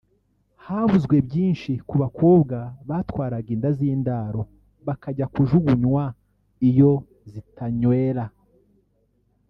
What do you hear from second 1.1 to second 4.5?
byinshi ku bakobwa batwaraga inda z’indaro